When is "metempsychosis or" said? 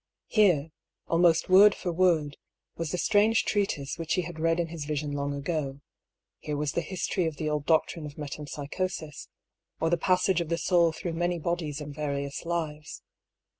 8.17-9.91